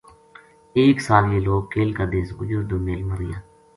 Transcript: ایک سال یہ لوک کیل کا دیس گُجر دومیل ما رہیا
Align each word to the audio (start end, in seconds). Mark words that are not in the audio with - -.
ایک 0.79 1.01
سال 1.07 1.23
یہ 1.33 1.39
لوک 1.45 1.63
کیل 1.73 1.89
کا 1.97 2.03
دیس 2.11 2.27
گُجر 2.39 2.61
دومیل 2.69 3.01
ما 3.07 3.15
رہیا 3.19 3.39